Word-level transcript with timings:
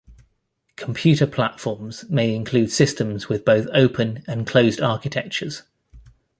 Computer 0.77 1.27
platforms 1.27 2.09
may 2.09 2.33
include 2.33 2.71
systems 2.71 3.29
with 3.29 3.45
both 3.45 3.67
open 3.71 4.23
and 4.25 4.47
closed 4.47 4.81
architectures. 4.81 5.61